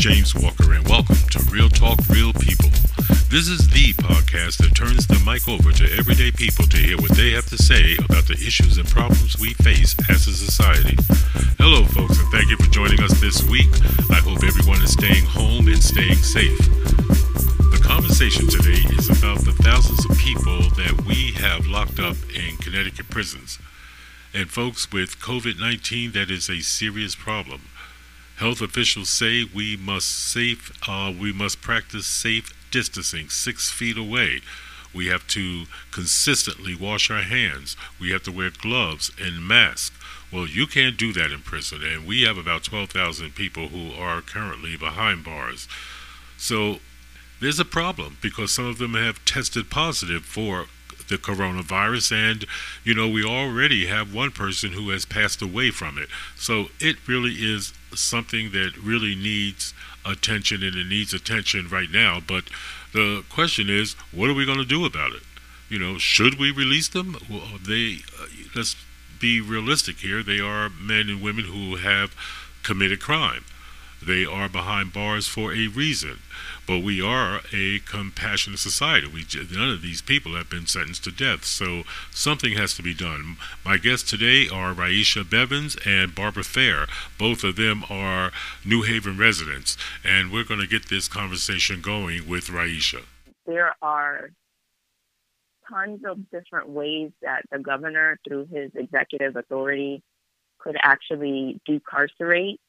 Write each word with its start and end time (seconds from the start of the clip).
James 0.00 0.34
Walker, 0.34 0.72
and 0.72 0.88
welcome 0.88 1.20
to 1.30 1.38
Real 1.52 1.68
Talk 1.68 1.98
Real 2.08 2.32
People. 2.32 2.70
This 3.28 3.52
is 3.52 3.68
the 3.68 3.92
podcast 4.00 4.56
that 4.64 4.74
turns 4.74 5.06
the 5.06 5.20
mic 5.28 5.46
over 5.46 5.72
to 5.72 5.92
everyday 5.92 6.32
people 6.32 6.64
to 6.68 6.78
hear 6.78 6.96
what 6.96 7.10
they 7.10 7.32
have 7.32 7.44
to 7.50 7.58
say 7.58 7.98
about 8.08 8.24
the 8.24 8.32
issues 8.32 8.78
and 8.78 8.88
problems 8.88 9.38
we 9.38 9.52
face 9.60 9.94
as 10.08 10.26
a 10.26 10.32
society. 10.32 10.96
Hello, 11.60 11.84
folks, 11.84 12.18
and 12.18 12.32
thank 12.32 12.48
you 12.48 12.56
for 12.56 12.72
joining 12.72 13.02
us 13.02 13.20
this 13.20 13.44
week. 13.44 13.68
I 14.08 14.24
hope 14.24 14.42
everyone 14.42 14.80
is 14.80 14.96
staying 14.96 15.26
home 15.26 15.68
and 15.68 15.84
staying 15.84 16.24
safe. 16.24 16.56
The 17.68 17.80
conversation 17.84 18.48
today 18.48 18.80
is 18.96 19.12
about 19.12 19.44
the 19.44 19.52
thousands 19.52 20.08
of 20.08 20.16
people 20.16 20.64
that 20.80 21.04
we 21.06 21.32
have 21.44 21.66
locked 21.66 22.00
up 22.00 22.16
in 22.32 22.56
Connecticut 22.56 23.10
prisons. 23.10 23.58
And, 24.32 24.48
folks, 24.48 24.90
with 24.90 25.20
COVID 25.20 25.60
19, 25.60 26.12
that 26.12 26.30
is 26.30 26.48
a 26.48 26.62
serious 26.62 27.14
problem. 27.14 27.68
Health 28.40 28.62
officials 28.62 29.10
say 29.10 29.44
we 29.44 29.76
must 29.76 30.08
safe 30.08 30.72
uh, 30.88 31.12
we 31.12 31.30
must 31.30 31.60
practice 31.60 32.06
safe 32.06 32.54
distancing 32.70 33.28
six 33.28 33.70
feet 33.70 33.98
away. 33.98 34.40
We 34.94 35.08
have 35.08 35.26
to 35.28 35.66
consistently 35.90 36.74
wash 36.74 37.10
our 37.10 37.20
hands. 37.20 37.76
We 38.00 38.12
have 38.12 38.22
to 38.22 38.32
wear 38.32 38.48
gloves 38.48 39.10
and 39.20 39.46
masks. 39.46 39.94
Well, 40.32 40.46
you 40.46 40.66
can't 40.66 40.96
do 40.96 41.12
that 41.12 41.30
in 41.30 41.40
prison, 41.40 41.82
and 41.84 42.06
we 42.06 42.22
have 42.22 42.38
about 42.38 42.64
12,000 42.64 43.34
people 43.34 43.68
who 43.68 43.92
are 43.92 44.22
currently 44.22 44.74
behind 44.74 45.22
bars. 45.22 45.68
So 46.38 46.78
there's 47.42 47.60
a 47.60 47.64
problem 47.66 48.16
because 48.22 48.54
some 48.54 48.64
of 48.64 48.78
them 48.78 48.94
have 48.94 49.22
tested 49.26 49.68
positive 49.68 50.24
for 50.24 50.68
the 51.10 51.18
coronavirus, 51.18 52.12
and 52.12 52.46
you 52.82 52.94
know, 52.94 53.08
we 53.08 53.24
already 53.24 53.86
have 53.86 54.14
one 54.14 54.30
person 54.30 54.72
who 54.72 54.88
has 54.90 55.04
passed 55.04 55.42
away 55.42 55.70
from 55.70 55.98
it. 55.98 56.08
So 56.36 56.66
it 56.80 56.96
really 57.06 57.34
is 57.34 57.74
something 57.94 58.52
that 58.52 58.72
really 58.82 59.14
needs 59.14 59.74
attention, 60.06 60.62
and 60.62 60.74
it 60.76 60.86
needs 60.86 61.12
attention 61.12 61.68
right 61.68 61.90
now. 61.90 62.20
But 62.26 62.44
the 62.94 63.24
question 63.28 63.68
is, 63.68 63.94
what 64.12 64.30
are 64.30 64.34
we 64.34 64.46
going 64.46 64.58
to 64.58 64.64
do 64.64 64.86
about 64.86 65.12
it? 65.12 65.22
You 65.68 65.78
know, 65.78 65.98
should 65.98 66.38
we 66.38 66.50
release 66.50 66.88
them? 66.88 67.16
Well, 67.28 67.58
they 67.64 67.98
uh, 68.18 68.26
let's 68.56 68.76
be 69.20 69.40
realistic 69.40 69.98
here. 69.98 70.22
They 70.22 70.40
are 70.40 70.70
men 70.70 71.08
and 71.08 71.22
women 71.22 71.44
who 71.44 71.76
have 71.76 72.14
committed 72.62 73.00
crime. 73.00 73.44
They 74.04 74.24
are 74.24 74.48
behind 74.48 74.92
bars 74.92 75.28
for 75.28 75.52
a 75.52 75.66
reason. 75.66 76.20
But 76.66 76.80
we 76.80 77.02
are 77.02 77.40
a 77.52 77.80
compassionate 77.80 78.58
society. 78.58 79.06
We 79.06 79.24
none 79.52 79.70
of 79.70 79.82
these 79.82 80.02
people 80.02 80.36
have 80.36 80.48
been 80.48 80.66
sentenced 80.66 81.04
to 81.04 81.10
death, 81.10 81.44
so 81.44 81.82
something 82.10 82.54
has 82.54 82.74
to 82.74 82.82
be 82.82 82.94
done. 82.94 83.36
My 83.64 83.76
guests 83.76 84.08
today 84.08 84.48
are 84.48 84.74
Raisha 84.74 85.28
Bevins 85.28 85.76
and 85.84 86.14
Barbara 86.14 86.44
Fair. 86.44 86.86
Both 87.18 87.44
of 87.44 87.56
them 87.56 87.84
are 87.90 88.32
New 88.64 88.82
Haven 88.82 89.18
residents, 89.18 89.76
and 90.04 90.32
we're 90.32 90.44
going 90.44 90.60
to 90.60 90.66
get 90.66 90.88
this 90.88 91.08
conversation 91.08 91.80
going 91.80 92.28
with 92.28 92.46
Raisha. 92.46 93.02
There 93.46 93.74
are 93.82 94.30
tons 95.68 96.00
of 96.04 96.30
different 96.30 96.68
ways 96.68 97.10
that 97.22 97.42
the 97.50 97.58
governor, 97.58 98.18
through 98.26 98.46
his 98.52 98.70
executive 98.74 99.36
authority, 99.36 100.02
could 100.58 100.76
actually 100.82 101.60
decarcerate 101.64 102.60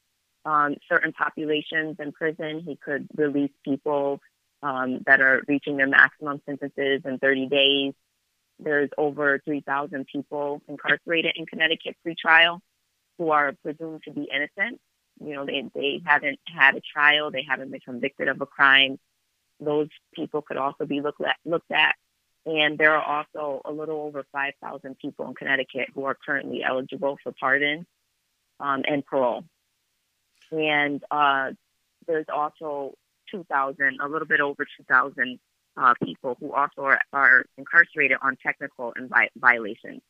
um, 0.44 0.76
certain 0.88 1.12
populations 1.12 1.96
in 1.98 2.12
prison. 2.12 2.62
He 2.66 2.76
could 2.76 3.08
release 3.16 3.52
people 3.64 4.20
um, 4.62 5.00
that 5.06 5.20
are 5.20 5.42
reaching 5.48 5.76
their 5.76 5.86
maximum 5.86 6.40
sentences 6.46 7.02
in 7.04 7.18
30 7.18 7.46
days. 7.46 7.94
There's 8.58 8.90
over 8.96 9.40
3,000 9.44 10.06
people 10.06 10.62
incarcerated 10.68 11.32
in 11.36 11.46
Connecticut 11.46 11.96
pretrial 12.06 12.60
who 13.18 13.30
are 13.30 13.52
presumed 13.62 14.02
to 14.04 14.12
be 14.12 14.28
innocent. 14.32 14.80
You 15.20 15.34
know, 15.34 15.46
they, 15.46 15.64
they 15.74 16.02
haven't 16.04 16.38
had 16.46 16.76
a 16.76 16.80
trial, 16.80 17.30
they 17.30 17.44
haven't 17.48 17.70
been 17.70 17.80
convicted 17.80 18.28
of 18.28 18.40
a 18.40 18.46
crime. 18.46 18.98
Those 19.60 19.88
people 20.14 20.42
could 20.42 20.56
also 20.56 20.86
be 20.86 21.00
looked 21.00 21.20
at, 21.20 21.36
looked 21.44 21.70
at. 21.70 21.94
And 22.44 22.76
there 22.76 22.96
are 22.96 23.26
also 23.34 23.62
a 23.64 23.70
little 23.70 24.00
over 24.00 24.24
5,000 24.32 24.98
people 24.98 25.28
in 25.28 25.34
Connecticut 25.34 25.88
who 25.94 26.04
are 26.04 26.16
currently 26.26 26.64
eligible 26.64 27.16
for 27.22 27.32
pardon 27.38 27.86
um, 28.58 28.82
and 28.88 29.04
parole 29.06 29.44
and 30.52 31.02
uh, 31.10 31.52
there's 32.06 32.26
also 32.32 32.94
2,000, 33.30 33.98
a 34.00 34.08
little 34.08 34.28
bit 34.28 34.40
over 34.40 34.64
2,000 34.64 35.38
uh, 35.76 35.94
people 36.04 36.36
who 36.38 36.52
also 36.52 36.82
are, 36.82 37.00
are 37.12 37.44
incarcerated 37.56 38.18
on 38.22 38.36
technical 38.36 38.92
and 38.94 39.08
vi- 39.08 39.30
violations. 39.36 40.02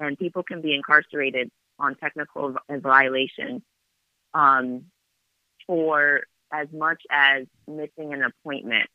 And 0.00 0.18
people 0.18 0.42
can 0.42 0.62
be 0.62 0.74
incarcerated 0.74 1.50
on 1.78 1.94
technical 1.96 2.56
violations 2.70 3.62
um, 4.34 4.84
for 5.66 6.22
as 6.52 6.68
much 6.72 7.02
as 7.10 7.46
missing 7.66 8.14
an 8.14 8.22
appointment 8.22 8.88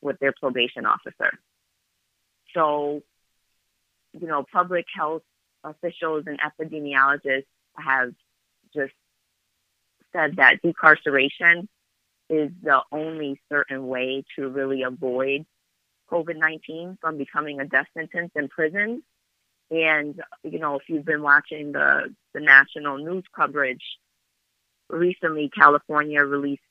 with 0.00 0.18
their 0.20 0.32
probation 0.38 0.86
officer. 0.86 1.32
So, 2.54 3.02
you 4.12 4.26
know, 4.26 4.44
public 4.52 4.84
health 4.94 5.22
officials 5.64 6.24
and 6.26 6.38
epidemiologists 6.40 7.46
have 7.76 8.12
just 8.74 8.92
said 10.12 10.36
that 10.36 10.62
decarceration 10.62 11.68
is 12.28 12.50
the 12.62 12.80
only 12.90 13.40
certain 13.50 13.86
way 13.86 14.24
to 14.36 14.48
really 14.48 14.82
avoid 14.82 15.44
COVID 16.10 16.36
19 16.36 16.98
from 17.00 17.18
becoming 17.18 17.60
a 17.60 17.66
death 17.66 17.86
sentence 17.96 18.30
in 18.34 18.48
prison. 18.48 19.02
And, 19.70 20.20
you 20.42 20.58
know, 20.58 20.76
if 20.76 20.82
you've 20.88 21.04
been 21.04 21.22
watching 21.22 21.72
the, 21.72 22.14
the 22.34 22.40
national 22.40 22.98
news 22.98 23.24
coverage, 23.34 23.82
recently 24.88 25.50
California 25.54 26.22
released 26.22 26.62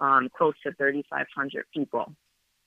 um, 0.00 0.28
close 0.36 0.54
to 0.64 0.72
3,500 0.72 1.64
people, 1.72 2.12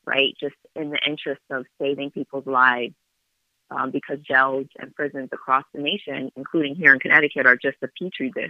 right? 0.06 0.34
Just 0.40 0.56
in 0.76 0.90
the 0.92 1.00
interest 1.06 1.42
of 1.50 1.66
saving 1.80 2.12
people's 2.12 2.48
lives. 2.48 2.96
Um, 3.72 3.92
because 3.92 4.18
jails 4.22 4.66
and 4.80 4.96
prisons 4.96 5.30
across 5.32 5.64
the 5.76 5.80
nation, 5.80 6.32
including 6.36 6.74
here 6.74 6.92
in 6.92 7.00
Connecticut, 7.00 7.46
are 7.46 7.56
just 7.56 7.78
a 7.84 7.88
petri 7.88 8.32
dish 8.34 8.50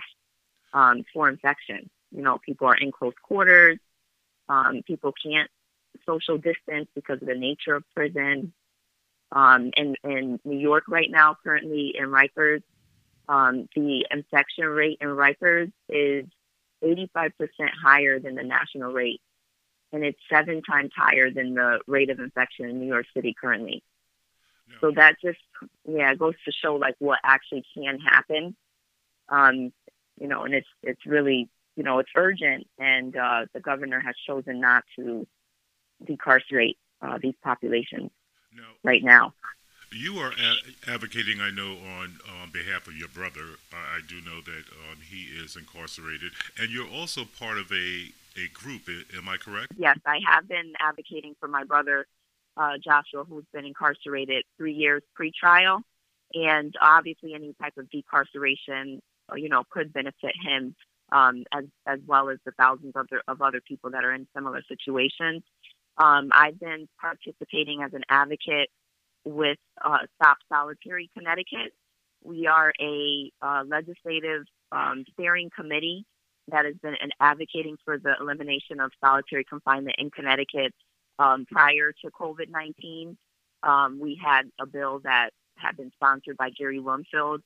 um, 0.74 1.04
for 1.14 1.30
infection. 1.30 1.90
You 2.12 2.22
know, 2.22 2.40
people 2.44 2.68
are 2.68 2.78
in 2.78 2.92
close 2.92 3.14
quarters. 3.22 3.80
Um, 4.48 4.82
people 4.86 5.14
can't 5.24 5.50
social 6.06 6.38
distance 6.38 6.88
because 6.96 7.22
of 7.22 7.28
the 7.28 7.36
nature 7.36 7.76
of 7.76 7.84
prison. 7.96 8.54
Um, 9.32 9.72
in, 9.78 9.96
in 10.04 10.40
New 10.44 10.58
York 10.58 10.86
right 10.88 11.10
now, 11.10 11.38
currently 11.44 11.94
in 11.96 12.06
Rikers, 12.06 12.64
um, 13.28 13.70
the 13.76 14.08
infection 14.10 14.66
rate 14.66 14.98
in 15.02 15.10
Rikers 15.10 15.72
is 15.88 16.26
85% 16.84 17.32
higher 17.84 18.20
than 18.20 18.36
the 18.36 18.44
national 18.44 18.92
rate. 18.92 19.22
And 19.92 20.04
it's 20.04 20.20
seven 20.32 20.62
times 20.64 20.92
higher 20.96 21.32
than 21.32 21.54
the 21.54 21.80
rate 21.88 22.10
of 22.10 22.20
infection 22.20 22.70
in 22.70 22.80
New 22.80 22.88
York 22.88 23.06
City 23.14 23.36
currently. 23.40 23.84
No. 24.68 24.76
So 24.82 24.92
that 24.96 25.16
just, 25.24 25.40
yeah, 25.88 26.14
goes 26.16 26.36
to 26.46 26.52
show 26.52 26.76
like 26.76 26.96
what 27.00 27.20
actually 27.24 27.64
can 27.76 28.00
happen. 28.00 28.56
Um, 29.30 29.72
you 30.20 30.28
know, 30.28 30.44
and 30.44 30.54
it's 30.54 30.68
it's 30.84 31.06
really 31.06 31.50
you 31.76 31.84
know 31.84 32.00
it's 32.00 32.12
urgent, 32.16 32.68
and 32.78 33.16
uh, 33.16 33.46
the 33.54 33.60
governor 33.60 34.00
has 34.00 34.16
chosen 34.28 34.60
not 34.60 34.84
to 34.98 35.26
decarcerate 36.06 36.78
uh, 37.02 37.18
these 37.22 37.36
populations 37.44 38.12
no. 38.54 38.64
right 38.84 39.04
now. 39.04 39.34
You 39.92 40.20
are 40.20 40.32
a- 40.32 40.92
advocating, 40.92 41.42
I 41.42 41.50
know, 41.50 41.72
on 41.72 42.20
on 42.42 42.52
behalf 42.52 42.88
of 42.88 42.96
your 42.96 43.08
brother. 43.08 43.58
I, 43.74 43.98
I 43.98 44.00
do 44.08 44.22
know 44.22 44.42
that 44.42 44.64
um, 44.72 44.98
he 45.10 45.24
is 45.44 45.56
incarcerated, 45.56 46.32
and 46.60 46.70
you're 46.70 46.90
also 46.90 47.26
part 47.26 47.58
of 47.58 47.72
a 47.72 48.12
a 48.38 48.48
group. 48.54 48.84
Am 49.18 49.28
I 49.28 49.38
correct? 49.38 49.74
Yes, 49.78 49.98
I 50.06 50.20
have 50.28 50.48
been 50.48 50.74
advocating 50.80 51.36
for 51.40 51.48
my 51.48 51.64
brother 51.64 52.06
uh, 52.58 52.78
Joshua, 52.84 53.24
who's 53.24 53.46
been 53.54 53.66
incarcerated 53.66 54.46
three 54.58 54.74
years 54.74 55.02
pre-trial, 55.16 55.82
and 56.34 56.76
obviously 56.82 57.34
any 57.34 57.54
type 57.62 57.78
of 57.78 57.90
decarceration 57.90 59.02
you 59.36 59.50
know, 59.50 59.64
could 59.70 59.94
benefit 59.94 60.34
him 60.42 60.76
um, 61.12 61.44
as 61.52 61.66
as 61.88 62.00
well 62.06 62.30
as 62.30 62.38
the 62.46 62.52
thousands 62.52 62.94
of 62.96 63.06
other 63.12 63.22
of 63.28 63.42
other 63.42 63.62
people 63.62 63.92
that 63.92 64.04
are 64.04 64.14
in 64.14 64.28
similar 64.36 64.62
situations. 64.68 65.44
Um, 65.98 66.30
I've 66.32 66.60
been 66.60 66.88
participating 67.00 67.82
as 67.84 67.94
an 67.94 68.04
advocate 68.10 68.70
with 69.26 69.58
uh, 69.84 69.98
Stop 70.16 70.38
Solitary 70.48 71.10
Connecticut. 71.18 71.74
We 72.24 72.48
are 72.48 72.74
a 72.80 73.32
uh, 73.42 73.64
legislative 73.68 74.44
um, 74.72 75.06
steering 75.14 75.50
committee 75.56 76.06
that 76.52 76.66
has 76.66 76.76
been 76.82 76.96
advocating 77.20 77.78
for 77.86 77.98
the 77.98 78.14
elimination 78.20 78.80
of 78.80 78.92
solitary 79.04 79.44
confinement 79.44 79.96
in 80.00 80.10
Connecticut 80.10 80.74
um, 81.18 81.46
prior 81.52 81.92
to 82.04 82.12
COVID 82.12 82.50
19. 82.50 83.18
Um, 83.62 84.00
we 84.00 84.20
had 84.24 84.44
a 84.60 84.66
bill 84.66 85.00
that 85.04 85.32
had 85.56 85.76
been 85.76 85.92
sponsored 85.96 86.38
by 86.38 86.50
Gary 86.50 86.80
Winfield 86.80 87.42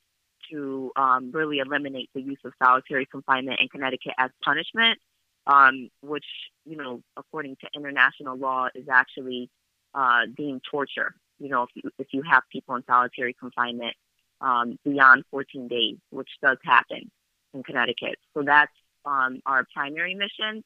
to 0.51 0.91
um, 0.95 1.31
really 1.31 1.59
eliminate 1.59 2.09
the 2.13 2.21
use 2.21 2.39
of 2.45 2.53
solitary 2.61 3.05
confinement 3.05 3.59
in 3.61 3.67
Connecticut 3.69 4.13
as 4.17 4.31
punishment, 4.43 4.99
um, 5.47 5.89
which, 6.01 6.25
you 6.65 6.77
know, 6.77 7.01
according 7.17 7.55
to 7.57 7.67
international 7.75 8.37
law, 8.37 8.67
is 8.75 8.87
actually 8.91 9.49
uh, 9.93 10.21
deemed 10.35 10.61
torture. 10.69 11.13
You 11.39 11.49
know, 11.49 11.63
if 11.63 11.69
you, 11.75 11.89
if 11.99 12.07
you 12.11 12.23
have 12.29 12.43
people 12.51 12.75
in 12.75 12.83
solitary 12.85 13.33
confinement 13.33 13.95
um, 14.41 14.77
beyond 14.83 15.23
14 15.31 15.67
days, 15.67 15.97
which 16.09 16.29
does 16.41 16.57
happen 16.63 17.09
in 17.53 17.63
Connecticut. 17.63 18.17
So 18.33 18.43
that's 18.43 18.71
um, 19.05 19.41
our 19.45 19.65
primary 19.73 20.15
mission. 20.15 20.63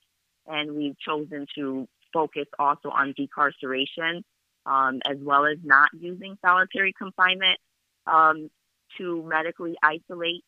and 0.47 0.75
we've 0.75 0.97
chosen 0.99 1.45
to 1.55 1.87
focus 2.13 2.45
also 2.57 2.89
on 2.89 3.13
decarceration 3.13 4.23
um, 4.65 4.99
as 5.05 5.17
well 5.21 5.45
as 5.45 5.57
not 5.63 5.89
using 5.97 6.37
solitary 6.45 6.93
confinement 6.93 7.59
um, 8.05 8.49
to 8.97 9.23
medically 9.23 9.75
isolate 9.83 10.43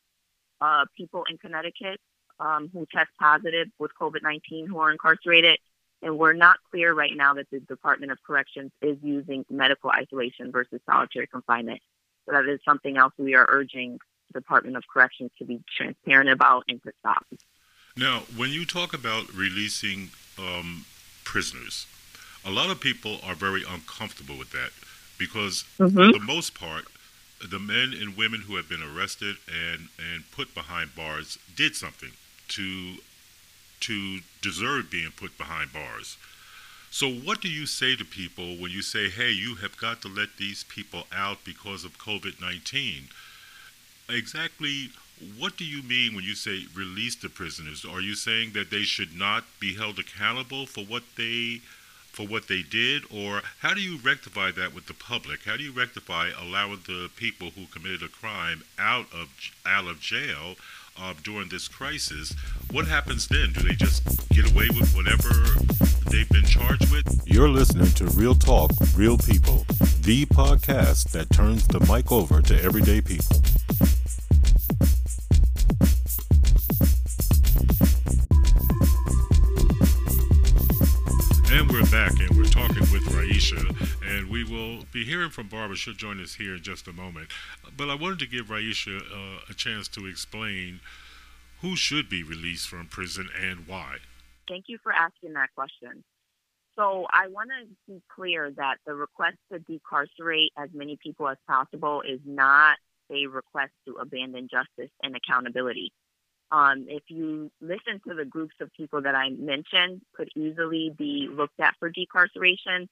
uh, 0.61 0.85
people 0.95 1.23
in 1.29 1.37
Connecticut 1.37 1.99
um, 2.39 2.69
who 2.71 2.85
test 2.93 3.09
positive 3.19 3.67
with 3.79 3.91
COVID 3.99 4.21
19 4.23 4.67
who 4.67 4.79
are 4.79 4.91
incarcerated. 4.91 5.59
And 6.01 6.17
we're 6.17 6.33
not 6.33 6.57
clear 6.71 6.93
right 6.93 7.11
now 7.13 7.33
that 7.33 7.49
the 7.51 7.59
Department 7.59 8.11
of 8.11 8.19
Corrections 8.25 8.71
is 8.81 8.97
using 9.03 9.45
medical 9.49 9.91
isolation 9.91 10.51
versus 10.51 10.79
solitary 10.89 11.27
confinement. 11.27 11.81
So 12.25 12.31
that 12.31 12.45
is 12.45 12.59
something 12.63 12.97
else 12.97 13.13
we 13.17 13.35
are 13.35 13.45
urging 13.49 13.99
the 14.31 14.39
Department 14.39 14.77
of 14.77 14.83
Corrections 14.91 15.31
to 15.39 15.45
be 15.45 15.61
transparent 15.75 16.29
about 16.29 16.63
and 16.69 16.81
to 16.83 16.91
stop. 16.99 17.25
Now, 17.97 18.21
when 18.37 18.51
you 18.51 18.65
talk 18.65 18.93
about 18.93 19.33
releasing 19.33 20.11
um, 20.37 20.85
prisoners, 21.25 21.85
a 22.45 22.51
lot 22.51 22.69
of 22.69 22.79
people 22.79 23.17
are 23.23 23.35
very 23.35 23.63
uncomfortable 23.69 24.37
with 24.37 24.51
that 24.51 24.71
because, 25.17 25.65
mm-hmm. 25.77 25.97
for 25.97 26.11
the 26.13 26.23
most 26.25 26.57
part, 26.57 26.85
the 27.47 27.59
men 27.59 27.93
and 27.93 28.17
women 28.17 28.41
who 28.41 28.55
have 28.55 28.67
been 28.67 28.83
arrested 28.83 29.37
and, 29.47 29.89
and 29.97 30.29
put 30.31 30.53
behind 30.53 30.95
bars 30.95 31.37
did 31.55 31.75
something 31.75 32.11
to 32.49 32.95
to 33.81 34.19
deserve 34.41 34.91
being 34.91 35.11
put 35.15 35.37
behind 35.37 35.71
bars. 35.71 36.17
So, 36.91 37.09
what 37.09 37.39
do 37.39 37.47
you 37.47 37.65
say 37.65 37.95
to 37.95 38.03
people 38.03 38.57
when 38.57 38.71
you 38.71 38.81
say, 38.81 39.09
hey, 39.09 39.31
you 39.31 39.55
have 39.55 39.77
got 39.77 40.01
to 40.01 40.09
let 40.09 40.35
these 40.37 40.65
people 40.65 41.03
out 41.15 41.45
because 41.45 41.85
of 41.85 41.97
COVID 41.97 42.41
19? 42.41 43.09
Exactly 44.09 44.89
what 45.37 45.57
do 45.57 45.65
you 45.65 45.83
mean 45.83 46.15
when 46.15 46.23
you 46.23 46.35
say 46.35 46.63
release 46.73 47.15
the 47.15 47.29
prisoners? 47.29 47.85
Are 47.85 48.01
you 48.01 48.15
saying 48.15 48.51
that 48.53 48.71
they 48.71 48.83
should 48.83 49.17
not 49.17 49.43
be 49.59 49.75
held 49.75 49.99
accountable 49.99 50.65
for 50.65 50.81
what 50.81 51.03
they 51.17 51.61
for 52.19 52.27
what 52.27 52.49
they 52.49 52.61
did 52.61 53.03
or 53.09 53.41
how 53.59 53.73
do 53.73 53.79
you 53.79 53.97
rectify 54.03 54.51
that 54.51 54.75
with 54.75 54.87
the 54.87 54.93
public? 54.93 55.45
How 55.45 55.55
do 55.55 55.63
you 55.63 55.71
rectify 55.71 56.31
allowing 56.37 56.81
the 56.85 57.09
people 57.15 57.51
who 57.51 57.65
committed 57.67 58.03
a 58.03 58.09
crime 58.09 58.63
out 58.77 59.05
of 59.13 59.29
out 59.65 59.87
of 59.87 60.01
jail 60.01 60.55
uh, 60.99 61.13
during 61.23 61.47
this 61.47 61.69
crisis, 61.69 62.35
what 62.71 62.87
happens 62.87 63.29
then? 63.29 63.53
Do 63.53 63.61
they 63.61 63.73
just 63.73 64.03
get 64.31 64.51
away 64.51 64.67
with 64.67 64.93
whatever 64.93 65.29
they've 66.11 66.27
been 66.27 66.43
charged 66.43 66.91
with? 66.91 67.21
You're 67.25 67.47
listening 67.47 67.91
to 67.91 68.05
Real 68.07 68.35
Talk, 68.35 68.71
Real 68.97 69.17
People, 69.17 69.65
the 70.01 70.25
podcast 70.25 71.11
that 71.11 71.29
turns 71.29 71.65
the 71.67 71.79
mic 71.81 72.11
over 72.11 72.41
to 72.41 72.61
everyday 72.61 72.99
people. 72.99 73.37
And 82.09 82.35
we're 82.35 82.45
talking 82.45 82.81
with 82.91 83.03
Raisha, 83.13 83.61
and 84.03 84.31
we 84.31 84.43
will 84.43 84.85
be 84.91 85.05
hearing 85.05 85.29
from 85.29 85.47
Barbara. 85.47 85.75
She'll 85.75 85.93
join 85.93 86.19
us 86.21 86.33
here 86.33 86.55
in 86.55 86.63
just 86.63 86.87
a 86.87 86.93
moment. 86.93 87.27
But 87.77 87.89
I 87.89 87.95
wanted 87.95 88.17
to 88.19 88.25
give 88.25 88.47
Raisha 88.47 88.99
uh, 88.99 89.41
a 89.47 89.53
chance 89.53 89.87
to 89.89 90.07
explain 90.07 90.79
who 91.61 91.75
should 91.75 92.09
be 92.09 92.23
released 92.23 92.67
from 92.67 92.87
prison 92.87 93.29
and 93.39 93.67
why. 93.67 93.97
Thank 94.47 94.65
you 94.67 94.79
for 94.81 94.91
asking 94.91 95.33
that 95.33 95.49
question. 95.53 96.03
So 96.75 97.05
I 97.11 97.27
want 97.27 97.49
to 97.49 97.67
be 97.93 98.01
clear 98.15 98.51
that 98.57 98.77
the 98.87 98.95
request 98.95 99.37
to 99.51 99.59
decarcerate 99.59 100.51
as 100.57 100.69
many 100.73 100.97
people 101.01 101.27
as 101.27 101.37
possible 101.47 102.01
is 102.01 102.21
not 102.25 102.77
a 103.11 103.27
request 103.27 103.73
to 103.85 103.95
abandon 103.95 104.47
justice 104.49 104.91
and 105.03 105.15
accountability 105.15 105.91
um, 106.51 106.85
if 106.87 107.03
you 107.07 107.51
listen 107.61 108.01
to 108.07 108.15
the 108.15 108.25
groups 108.25 108.55
of 108.59 108.73
people 108.73 109.01
that 109.03 109.15
I 109.15 109.29
mentioned, 109.29 110.01
could 110.15 110.29
easily 110.35 110.91
be 110.97 111.27
looked 111.31 111.59
at 111.59 111.75
for 111.79 111.91
decarceration. 111.91 112.87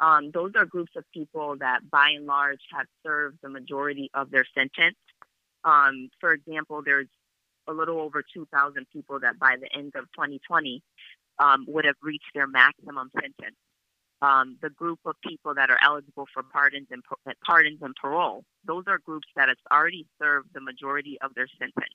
Um, 0.00 0.30
those 0.32 0.52
are 0.56 0.66
groups 0.66 0.92
of 0.96 1.04
people 1.12 1.56
that, 1.60 1.88
by 1.88 2.10
and 2.10 2.26
large, 2.26 2.60
have 2.72 2.86
served 3.04 3.38
the 3.42 3.48
majority 3.48 4.10
of 4.12 4.30
their 4.30 4.44
sentence. 4.54 4.96
Um, 5.64 6.10
for 6.20 6.32
example, 6.32 6.82
there's 6.84 7.08
a 7.68 7.72
little 7.72 8.00
over 8.00 8.22
2,000 8.34 8.86
people 8.92 9.20
that, 9.20 9.38
by 9.38 9.56
the 9.60 9.68
end 9.76 9.92
of 9.94 10.04
2020, 10.12 10.82
um, 11.38 11.64
would 11.68 11.84
have 11.84 11.96
reached 12.02 12.30
their 12.34 12.46
maximum 12.46 13.10
sentence. 13.14 13.56
Um, 14.20 14.56
the 14.62 14.70
group 14.70 14.98
of 15.04 15.14
people 15.22 15.54
that 15.54 15.70
are 15.70 15.78
eligible 15.82 16.26
for 16.32 16.42
pardons 16.42 16.88
and 16.90 17.02
pardons 17.44 17.78
and 17.82 17.94
parole, 17.94 18.44
those 18.66 18.84
are 18.86 18.98
groups 18.98 19.28
that 19.36 19.48
have 19.48 19.58
already 19.70 20.06
served 20.20 20.48
the 20.54 20.60
majority 20.60 21.18
of 21.20 21.34
their 21.34 21.46
sentence 21.58 21.94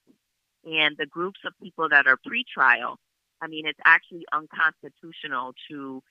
and 0.66 0.96
the 0.98 1.06
groups 1.06 1.40
of 1.46 1.54
people 1.62 1.90
that 1.90 2.08
are 2.08 2.18
pretrial, 2.18 2.96
I 3.42 3.48
mean, 3.48 3.66
it's 3.66 3.80
actually 3.86 4.26
unconstitutional 4.32 5.54
to, 5.70 6.04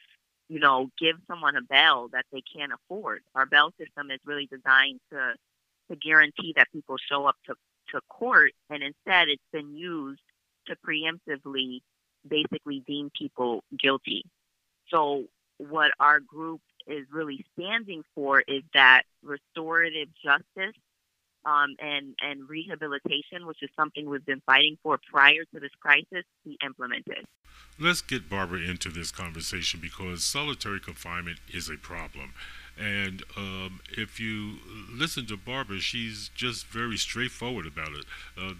you 0.49 0.59
know, 0.59 0.91
give 0.99 1.17
someone 1.29 1.57
a 1.57 1.63
bail 1.63 2.09
that 2.13 2.25
they 2.33 2.43
can't 2.55 2.73
afford. 2.73 3.23
Our 3.35 3.47
bail 3.47 3.73
system 3.79 4.11
is 4.11 4.19
really 4.25 4.47
designed 4.47 5.01
to 5.13 5.35
to 5.91 5.97
guarantee 5.97 6.53
that 6.57 6.69
people 6.73 6.97
show 7.11 7.27
up 7.27 7.35
to, 7.47 7.55
to 7.93 8.01
court, 8.09 8.53
and 8.71 8.81
instead 8.81 9.29
it's 9.29 9.43
been 9.53 9.77
used 9.77 10.21
to 10.67 10.77
preemptively 10.87 11.81
basically 12.29 12.85
deem 12.87 13.11
people 13.19 13.65
guilty. 13.77 14.25
So 14.89 15.25
what 15.59 15.91
our 15.99 16.21
group 16.21 16.61
is 16.87 17.07
really 17.13 17.45
standing 17.55 18.03
for 18.15 18.41
is 18.41 18.63
that 18.75 19.03
restorative 19.23 20.09
justice 20.23 20.77
um, 21.45 21.77
and 21.79 22.15
and 22.21 22.49
rehabilitation, 22.49 23.47
which 23.47 23.63
is 23.63 23.71
something 23.77 24.09
we've 24.09 24.27
been 24.27 24.43
fighting 24.47 24.77
for 24.83 24.99
prior 25.11 25.45
to 25.55 25.61
this 25.61 25.71
crisis, 25.81 26.25
be 26.45 26.59
implemented. 26.65 27.25
Let's 27.79 28.03
get 28.03 28.29
Barbara 28.29 28.61
into 28.61 28.91
this 28.91 29.11
conversation 29.11 29.81
because 29.81 30.23
solitary 30.23 30.81
confinement 30.81 31.39
is 31.53 31.69
a 31.69 31.77
problem. 31.77 32.35
And 32.81 33.23
um, 33.37 33.81
if 33.91 34.19
you 34.19 34.57
listen 34.91 35.27
to 35.27 35.37
Barbara, 35.37 35.81
she's 35.81 36.31
just 36.35 36.67
very 36.67 36.97
straightforward 36.97 37.67
about 37.67 37.91
it. 37.91 38.05
Uh, 38.39 38.55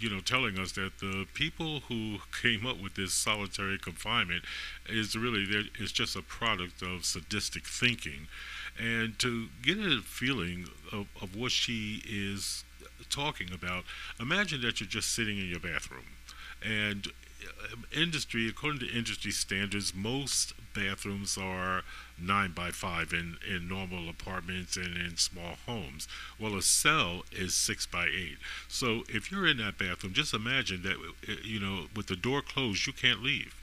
you 0.00 0.10
know, 0.10 0.20
telling 0.20 0.58
us 0.58 0.72
that 0.72 0.98
the 0.98 1.26
people 1.34 1.80
who 1.88 2.18
came 2.42 2.66
up 2.66 2.80
with 2.82 2.94
this 2.94 3.14
solitary 3.14 3.78
confinement 3.78 4.44
is 4.88 5.16
really 5.16 5.46
is 5.78 5.92
just 5.92 6.16
a 6.16 6.22
product 6.22 6.82
of 6.82 7.04
sadistic 7.04 7.64
thinking 7.64 8.26
and 8.78 9.18
to 9.18 9.48
get 9.62 9.78
a 9.78 10.00
feeling 10.00 10.66
of, 10.92 11.06
of 11.20 11.36
what 11.36 11.52
she 11.52 12.02
is 12.08 12.64
talking 13.10 13.52
about, 13.52 13.84
imagine 14.18 14.60
that 14.62 14.80
you're 14.80 14.88
just 14.88 15.14
sitting 15.14 15.38
in 15.38 15.48
your 15.48 15.60
bathroom 15.60 16.04
and 16.62 17.08
industry 17.96 18.48
according 18.48 18.80
to 18.80 18.96
industry 18.96 19.30
standards 19.30 19.94
most 19.94 20.52
bathrooms 20.74 21.36
are 21.36 21.82
9 22.20 22.52
by 22.52 22.70
5 22.70 23.12
in, 23.12 23.36
in 23.48 23.68
normal 23.68 24.08
apartments 24.08 24.76
and 24.76 24.96
in 24.96 25.16
small 25.16 25.56
homes. 25.66 26.06
Well 26.38 26.56
a 26.56 26.62
cell 26.62 27.24
is 27.32 27.54
6 27.54 27.86
by 27.86 28.06
8 28.06 28.36
so 28.68 29.02
if 29.08 29.30
you're 29.30 29.46
in 29.46 29.58
that 29.58 29.78
bathroom 29.78 30.12
just 30.12 30.34
imagine 30.34 30.82
that 30.82 30.96
uh, 30.96 31.34
you 31.42 31.60
know 31.60 31.86
with 31.94 32.06
the 32.06 32.16
door 32.16 32.42
closed 32.42 32.86
you 32.86 32.92
can't 32.92 33.22
leave. 33.22 33.54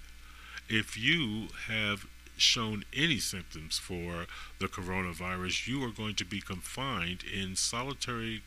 If 0.69 0.97
you 0.97 1.47
have 1.67 2.05
shown 2.37 2.83
any 2.95 3.19
symptoms 3.19 3.77
for 3.77 4.27
the 4.59 4.67
coronavirus, 4.67 5.67
you 5.67 5.83
are 5.83 5.91
going 5.91 6.15
to 6.15 6.25
be 6.25 6.39
confined 6.39 7.23
in 7.23 7.55
solitary 7.55 8.43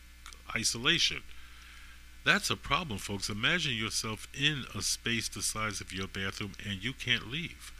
isolation. 0.54 1.22
That's 2.24 2.50
a 2.50 2.56
problem, 2.56 2.98
folks. 2.98 3.30
Imagine 3.30 3.74
yourself 3.74 4.28
in 4.38 4.64
a 4.74 4.82
space 4.82 5.28
the 5.28 5.42
size 5.42 5.80
of 5.80 5.92
your 5.92 6.06
bathroom 6.06 6.52
and 6.68 6.82
you 6.84 6.92
can't 6.92 7.30
leave. 7.30 7.72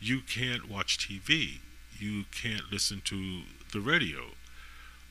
You 0.00 0.20
can't 0.20 0.68
watch 0.68 0.98
TV. 0.98 1.60
You 1.98 2.24
can't 2.30 2.70
listen 2.70 3.00
to 3.06 3.42
the 3.72 3.80
radio. 3.80 4.32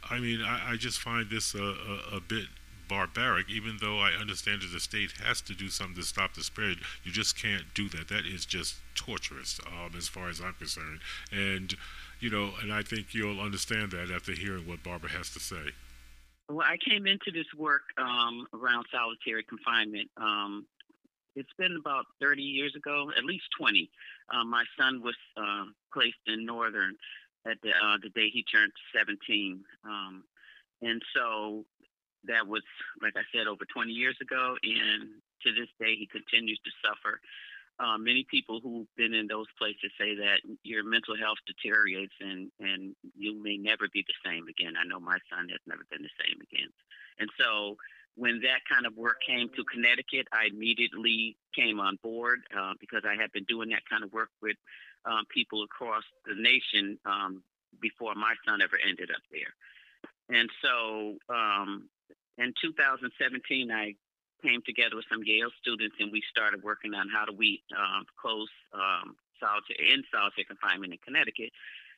I 0.10 0.19
mean, 0.19 0.41
I, 0.41 0.74
I 0.74 0.75
just 0.75 1.00
find 1.00 1.29
this 1.29 1.55
a, 1.55 1.63
a, 1.63 2.17
a 2.17 2.19
bit 2.19 2.45
barbaric, 2.88 3.50
even 3.50 3.77
though 3.81 4.00
I 4.00 4.12
understand 4.12 4.62
that 4.62 4.72
the 4.72 4.79
state 4.79 5.13
has 5.24 5.41
to 5.41 5.55
do 5.55 5.69
something 5.69 5.95
to 5.95 6.03
stop 6.03 6.36
the 6.36 6.43
spread. 6.43 6.77
You 7.03 7.12
just 7.12 7.41
can't 7.41 7.63
do 7.74 7.89
that. 7.89 8.10
That 8.10 8.25
is 8.25 8.45
just 8.45 8.75
torturous, 8.93 9.60
um, 9.65 9.93
as 9.98 10.07
far 10.07 10.29
as 10.29 10.41
I'm 10.41 10.53
concerned. 10.53 11.00
And, 11.31 11.74
you 12.19 12.29
know, 12.29 12.51
and 12.62 12.72
I 12.72 12.83
think 12.83 13.13
you'll 13.13 13.41
understand 13.41 13.91
that 13.91 14.12
after 14.12 14.33
hearing 14.33 14.67
what 14.67 14.83
Barbara 14.83 15.10
has 15.12 15.31
to 15.31 15.39
say. 15.39 15.72
Well, 16.50 16.67
I 16.67 16.77
came 16.77 17.07
into 17.07 17.31
this 17.33 17.47
work 17.57 17.83
um, 17.97 18.47
around 18.53 18.85
solitary 18.91 19.43
confinement. 19.43 20.09
Um, 20.17 20.65
it's 21.35 21.53
been 21.57 21.77
about 21.79 22.05
30 22.21 22.41
years 22.41 22.75
ago, 22.75 23.09
at 23.17 23.23
least 23.23 23.45
20. 23.59 23.89
Um, 24.33 24.50
my 24.50 24.63
son 24.79 25.01
was 25.01 25.15
uh, 25.38 25.65
placed 25.93 26.21
in 26.27 26.45
Northern 26.45 26.95
at 27.45 27.57
the, 27.63 27.69
uh, 27.69 27.97
the 28.01 28.09
day 28.09 28.29
he 28.31 28.43
turned 28.43 28.71
17. 28.95 29.63
Um, 29.85 30.23
and 30.81 31.01
so 31.15 31.65
that 32.25 32.45
was, 32.47 32.63
like 33.01 33.13
I 33.15 33.23
said, 33.35 33.47
over 33.47 33.65
20 33.73 33.91
years 33.91 34.17
ago, 34.21 34.55
and 34.63 35.09
to 35.43 35.51
this 35.51 35.69
day, 35.79 35.95
he 35.95 36.07
continues 36.07 36.59
to 36.63 36.71
suffer. 36.85 37.19
Uh, 37.79 37.97
many 37.97 38.25
people 38.29 38.59
who've 38.61 38.87
been 38.95 39.13
in 39.13 39.27
those 39.27 39.47
places 39.57 39.91
say 39.99 40.15
that 40.15 40.39
your 40.63 40.83
mental 40.83 41.17
health 41.17 41.37
deteriorates 41.47 42.13
and, 42.21 42.51
and 42.59 42.95
you 43.17 43.41
may 43.41 43.57
never 43.57 43.87
be 43.91 44.05
the 44.05 44.29
same 44.29 44.47
again. 44.47 44.73
I 44.79 44.85
know 44.87 44.99
my 44.99 45.17
son 45.29 45.49
has 45.49 45.59
never 45.65 45.81
been 45.89 46.03
the 46.03 46.15
same 46.23 46.39
again. 46.41 46.69
And 47.19 47.29
so 47.39 47.77
when 48.15 48.41
that 48.41 48.61
kind 48.69 48.85
of 48.85 48.95
work 48.95 49.17
came 49.25 49.49
to 49.49 49.63
Connecticut, 49.63 50.27
I 50.31 50.47
immediately 50.53 51.35
came 51.55 51.79
on 51.79 51.97
board 52.03 52.41
uh, 52.55 52.73
because 52.79 53.01
I 53.05 53.19
had 53.19 53.31
been 53.31 53.45
doing 53.45 53.69
that 53.69 53.81
kind 53.89 54.03
of 54.03 54.13
work 54.13 54.29
with 54.41 54.57
um, 55.05 55.25
people 55.33 55.63
across 55.63 56.03
the 56.25 56.35
nation 56.35 56.99
um, 57.05 57.43
before 57.81 58.13
my 58.15 58.35
son 58.47 58.61
ever 58.61 58.77
ended 58.87 59.09
up 59.09 59.21
there. 59.31 59.53
And 60.29 60.49
so 60.61 61.17
um, 61.33 61.89
in 62.37 62.53
2017, 62.61 63.71
I 63.71 63.95
came 64.43 64.62
together 64.65 64.95
with 64.95 65.05
some 65.09 65.23
Yale 65.23 65.50
students 65.62 65.95
and 66.00 66.12
we 66.12 66.21
started 66.29 66.63
working 66.63 66.93
on 66.93 67.07
how 67.09 67.25
do 67.25 67.33
we 67.35 67.63
um, 67.71 68.05
close 68.19 68.51
um, 68.73 69.15
solitary 69.39 69.91
in 69.91 70.03
solitary 70.12 70.45
confinement 70.45 70.93
in 70.93 71.00
Connecticut, 71.00 71.51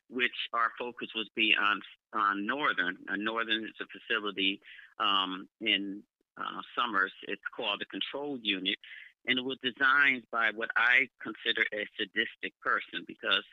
which 0.10 0.38
our 0.54 0.72
focus 0.78 1.10
was 1.16 1.28
be 1.36 1.56
on 1.58 1.82
on 2.14 2.46
Northern. 2.46 2.98
Uh, 3.10 3.18
Northern 3.18 3.66
is 3.66 3.78
a 3.82 3.88
facility 3.90 4.62
um, 5.00 5.50
in 5.60 6.04
uh, 6.38 6.62
Somers. 6.78 7.12
It's 7.28 7.50
called 7.56 7.82
the 7.82 7.90
Control 7.90 8.38
Unit, 8.42 8.78
and 9.26 9.40
it 9.40 9.46
was 9.46 9.58
designed 9.62 10.24
by 10.32 10.52
what 10.54 10.70
I 10.78 11.10
consider 11.22 11.66
a 11.74 11.84
sadistic 11.98 12.54
person 12.62 13.04
because 13.08 13.44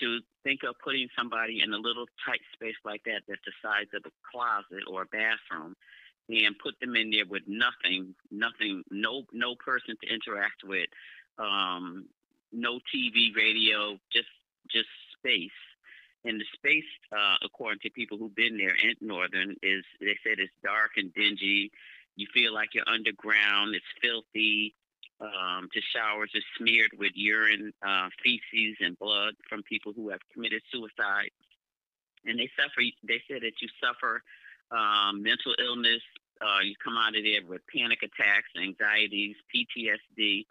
to 0.00 0.20
think 0.42 0.60
of 0.64 0.74
putting 0.82 1.08
somebody 1.16 1.60
in 1.62 1.72
a 1.72 1.76
little 1.76 2.06
tight 2.24 2.40
space 2.54 2.80
like 2.84 3.02
that 3.04 3.22
that's 3.28 3.44
the 3.44 3.52
size 3.60 3.92
of 3.94 4.02
a 4.06 4.14
closet 4.24 4.84
or 4.88 5.02
a 5.02 5.12
bathroom 5.12 5.76
and 6.32 6.58
put 6.58 6.78
them 6.80 6.96
in 6.96 7.10
there 7.10 7.26
with 7.28 7.42
nothing, 7.46 8.14
nothing, 8.30 8.82
no 8.90 9.24
no 9.32 9.54
person 9.54 9.96
to 10.00 10.08
interact 10.08 10.64
with, 10.64 10.88
um, 11.38 12.06
no 12.52 12.80
TV, 12.94 13.34
radio, 13.36 13.98
just 14.12 14.28
just 14.70 14.88
space. 15.18 15.50
And 16.24 16.40
the 16.40 16.44
space, 16.54 16.88
uh, 17.10 17.36
according 17.44 17.80
to 17.80 17.90
people 17.90 18.16
who've 18.16 18.34
been 18.34 18.56
there 18.56 18.76
in 18.76 18.94
Northern, 19.00 19.56
is 19.62 19.84
they 20.00 20.16
said 20.22 20.38
it's 20.38 20.52
dark 20.64 20.92
and 20.96 21.12
dingy. 21.14 21.70
You 22.16 22.26
feel 22.32 22.54
like 22.54 22.70
you're 22.74 22.88
underground. 22.88 23.74
It's 23.74 23.84
filthy. 24.00 24.74
Um, 25.20 25.68
the 25.74 25.82
showers 25.94 26.30
are 26.34 26.46
smeared 26.58 26.90
with 26.98 27.12
urine, 27.14 27.72
uh, 27.86 28.08
feces, 28.22 28.76
and 28.80 28.98
blood 28.98 29.34
from 29.48 29.62
people 29.62 29.92
who 29.94 30.10
have 30.10 30.20
committed 30.32 30.62
suicide. 30.72 31.30
And 32.24 32.38
they 32.38 32.50
suffer. 32.56 32.82
They 33.02 33.22
said 33.28 33.42
that 33.42 33.60
you 33.60 33.68
suffer 33.82 34.22
um, 34.70 35.22
mental 35.22 35.54
illness. 35.58 36.02
Uh, 36.42 36.60
you 36.60 36.74
come 36.82 36.96
out 36.96 37.16
of 37.16 37.22
there 37.22 37.40
with 37.46 37.60
panic 37.74 38.00
attacks, 38.02 38.48
anxieties, 38.60 39.36
PTSD, 39.54 40.44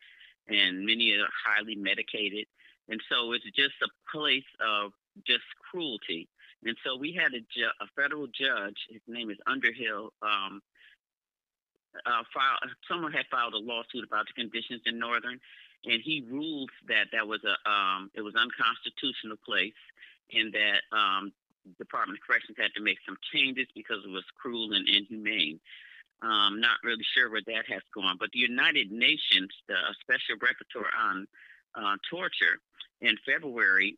and 0.48 0.86
many 0.86 1.12
are 1.14 1.28
highly 1.46 1.76
medicated. 1.76 2.46
And 2.90 3.02
so 3.10 3.34
it's 3.34 3.46
just 3.56 3.76
a 3.84 3.90
place 4.16 4.48
of 4.60 4.92
just 5.28 5.44
cruelty. 5.70 6.28
And 6.64 6.78
so 6.86 6.96
we 6.96 7.12
had 7.14 7.34
a, 7.34 7.40
ju- 7.40 7.78
a 7.82 7.88
federal 7.96 8.28
judge, 8.28 8.78
his 8.90 9.02
name 9.08 9.30
is 9.30 9.38
Underhill, 9.48 10.14
um, 10.22 10.62
uh, 12.06 12.24
file, 12.34 12.58
someone 12.90 13.12
had 13.12 13.26
filed 13.30 13.54
a 13.54 13.58
lawsuit 13.58 14.04
about 14.06 14.26
the 14.28 14.34
conditions 14.34 14.82
in 14.86 15.00
Northern, 15.00 15.40
and 15.86 16.02
he 16.04 16.24
ruled 16.30 16.70
that 16.88 17.08
that 17.12 17.28
was 17.28 17.42
a 17.44 17.70
um, 17.70 18.10
it 18.14 18.22
was 18.22 18.34
unconstitutional 18.36 19.38
place, 19.44 19.78
and 20.34 20.54
that 20.54 20.82
um, 20.96 21.34
Department 21.78 22.20
of 22.20 22.28
Corrections 22.28 22.58
had 22.60 22.74
to 22.76 22.82
make 22.82 22.98
some 23.06 23.18
changes 23.34 23.68
because 23.76 24.04
it 24.06 24.12
was 24.12 24.24
cruel 24.40 24.74
and 24.74 24.88
inhumane. 24.88 25.60
Um, 26.22 26.62
not 26.62 26.78
really 26.84 27.04
sure 27.16 27.32
where 27.32 27.42
that 27.48 27.66
has 27.68 27.82
gone, 27.96 28.18
but 28.20 28.30
the 28.32 28.40
United 28.40 28.92
Nations, 28.92 29.50
the 29.68 29.76
Special 30.02 30.38
Rapporteur 30.38 30.86
on 30.98 31.28
uh, 31.74 31.96
Torture, 32.10 32.62
in 33.02 33.18
February 33.26 33.98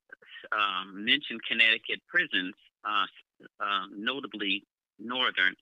um, 0.52 1.06
mentioned 1.06 1.42
Connecticut 1.48 2.00
prisons, 2.08 2.56
uh, 2.86 3.06
uh, 3.60 3.86
notably 3.96 4.64
Northern, 5.00 5.56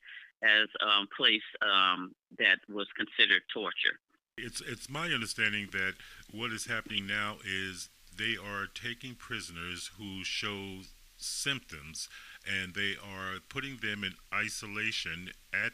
as 0.43 0.67
a 0.81 0.87
um, 0.87 1.07
place 1.15 1.41
um, 1.61 2.13
that 2.37 2.57
was 2.69 2.87
considered 2.97 3.41
torture. 3.53 3.99
It's 4.37 4.61
it's 4.61 4.89
my 4.89 5.07
understanding 5.07 5.69
that 5.71 5.93
what 6.31 6.51
is 6.51 6.65
happening 6.65 7.05
now 7.05 7.37
is 7.45 7.89
they 8.17 8.35
are 8.37 8.65
taking 8.65 9.15
prisoners 9.15 9.91
who 9.97 10.23
show 10.23 10.81
symptoms 11.21 12.09
and 12.45 12.73
they 12.73 12.95
are 12.95 13.39
putting 13.49 13.77
them 13.77 14.03
in 14.03 14.13
isolation 14.33 15.29
at 15.53 15.73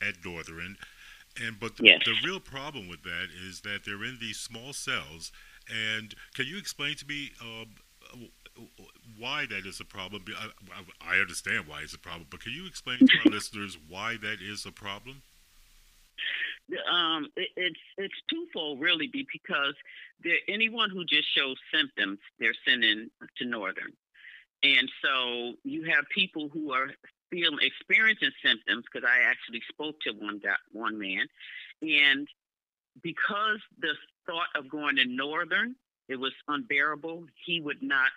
at 0.00 0.24
Northern. 0.24 0.76
And 1.40 1.58
but 1.60 1.76
the, 1.76 1.84
yes. 1.84 2.02
the 2.04 2.14
real 2.24 2.40
problem 2.40 2.88
with 2.88 3.02
that 3.02 3.28
is 3.46 3.60
that 3.60 3.80
they're 3.84 4.04
in 4.04 4.18
these 4.20 4.38
small 4.38 4.72
cells. 4.72 5.32
And 5.68 6.14
can 6.34 6.46
you 6.46 6.58
explain 6.58 6.96
to 6.96 7.06
me 7.06 7.30
uh, 7.40 7.64
why 9.18 9.46
that 9.46 9.66
is 9.66 9.80
a 9.80 9.84
problem? 9.84 10.24
I, 10.36 11.16
I 11.16 11.18
understand 11.18 11.66
why 11.66 11.82
it's 11.82 11.94
a 11.94 11.98
problem, 11.98 12.26
but 12.30 12.40
can 12.40 12.52
you 12.52 12.66
explain 12.66 12.98
to 12.98 13.18
our 13.24 13.30
listeners 13.30 13.76
why 13.88 14.16
that 14.22 14.38
is 14.40 14.66
a 14.66 14.72
problem? 14.72 15.22
Um, 16.90 17.28
it, 17.36 17.48
it's 17.56 17.80
it's 17.96 18.14
twofold 18.28 18.80
really, 18.80 19.06
because 19.06 19.74
anyone 20.48 20.90
who 20.90 21.04
just 21.04 21.34
shows 21.34 21.56
symptoms, 21.72 22.18
they're 22.38 22.54
sending 22.66 23.10
to 23.38 23.44
Northern. 23.44 23.92
And 24.62 24.90
so 25.02 25.54
you 25.64 25.84
have 25.84 26.04
people 26.14 26.48
who 26.52 26.72
are 26.72 26.88
feeling 27.30 27.58
experiencing 27.60 28.30
symptoms 28.44 28.84
because 28.90 29.08
I 29.08 29.28
actually 29.28 29.62
spoke 29.68 30.00
to 30.00 30.12
one 30.12 30.40
one 30.72 30.98
man, 30.98 31.26
and 31.82 32.26
because 33.02 33.60
the 33.78 33.94
thought 34.26 34.48
of 34.56 34.68
going 34.68 34.96
to 34.96 35.04
Northern 35.04 35.76
it 36.08 36.18
was 36.18 36.32
unbearable, 36.48 37.26
he 37.44 37.60
would 37.60 37.82
not 37.82 38.08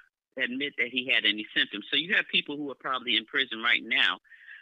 admit 0.41 0.73
that 0.77 0.87
he 0.87 1.11
had 1.13 1.25
any 1.25 1.45
symptoms. 1.55 1.85
So 1.91 1.97
you 1.97 2.15
have 2.15 2.25
people 2.31 2.55
who 2.55 2.71
are 2.71 2.75
probably 2.75 3.17
in 3.17 3.25
prison 3.25 3.61
right 3.61 3.83
now 3.83 4.17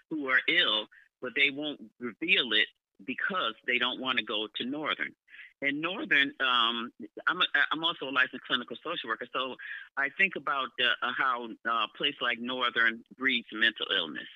who 0.10 0.28
are 0.30 0.40
ill, 0.48 0.88
but 1.22 1.34
they 1.36 1.52
won't 1.52 1.80
reveal 2.00 2.54
it 2.54 2.68
because 3.06 3.54
they 3.68 3.78
don't 3.78 4.00
want 4.00 4.18
to 4.18 4.24
go 4.24 4.48
to 4.56 4.66
Northern. 4.66 5.14
In 5.62 5.82
Northern, 5.82 6.32
um, 6.40 6.92
I'm, 7.28 7.42
a, 7.42 7.46
I'm 7.72 7.84
also 7.84 8.06
a 8.06 8.12
licensed 8.12 8.46
clinical 8.48 8.78
social 8.78 9.10
worker, 9.10 9.28
so 9.34 9.56
I 9.98 10.08
think 10.18 10.38
about 10.38 10.70
uh, 10.80 11.12
how 11.18 11.50
uh, 11.68 11.70
a 11.70 11.98
place 11.98 12.16
like 12.22 12.40
Northern 12.40 13.04
breeds 13.18 13.48
mental 13.52 13.88
illness. 13.96 14.30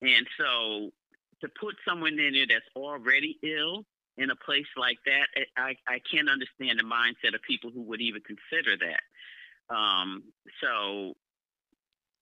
And 0.00 0.26
so 0.38 0.90
to 1.42 1.48
put 1.60 1.76
someone 1.86 2.18
in 2.18 2.32
there 2.32 2.46
that's 2.48 2.64
already 2.74 3.38
ill 3.42 3.84
in 4.16 4.30
a 4.30 4.36
place 4.36 4.66
like 4.76 4.98
that, 5.06 5.26
I, 5.56 5.76
I 5.86 6.00
can't 6.10 6.30
understand 6.30 6.78
the 6.78 6.84
mindset 6.84 7.34
of 7.34 7.42
people 7.42 7.70
who 7.70 7.82
would 7.82 8.00
even 8.00 8.22
consider 8.22 8.76
that. 8.76 9.74
Um, 9.74 10.24
so 10.62 11.14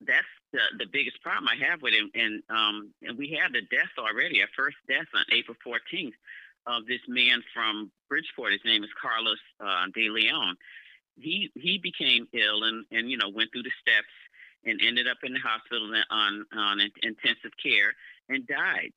that's 0.00 0.26
the, 0.52 0.60
the 0.78 0.86
biggest 0.92 1.22
problem 1.22 1.48
I 1.48 1.64
have 1.64 1.80
with 1.80 1.94
him. 1.94 2.10
And, 2.14 2.42
um, 2.50 2.90
and 3.02 3.16
we 3.16 3.38
had 3.40 3.52
the 3.52 3.62
death 3.62 3.94
already, 3.98 4.42
our 4.42 4.48
first 4.56 4.76
death 4.88 5.06
on 5.14 5.24
April 5.32 5.56
14th 5.66 6.12
of 6.66 6.86
this 6.86 7.00
man 7.08 7.42
from 7.54 7.90
Bridgeport. 8.08 8.52
His 8.52 8.64
name 8.64 8.84
is 8.84 8.90
Carlos 9.00 9.38
uh, 9.60 9.86
De 9.94 10.08
Leon. 10.08 10.56
He 11.16 11.50
he 11.54 11.78
became 11.78 12.26
ill 12.32 12.64
and 12.64 12.84
and 12.90 13.10
you 13.10 13.16
know 13.16 13.28
went 13.28 13.50
through 13.52 13.62
the 13.62 13.72
steps 13.80 14.12
and 14.64 14.80
ended 14.82 15.08
up 15.08 15.18
in 15.22 15.32
the 15.32 15.40
hospital 15.40 15.90
on 16.10 16.44
on 16.56 16.80
intensive 17.02 17.52
care 17.62 17.94
and 18.28 18.46
died. 18.46 18.92